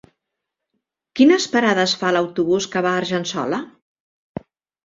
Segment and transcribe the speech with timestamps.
[1.19, 3.61] Quines parades fa l'autobús que va a Argençola?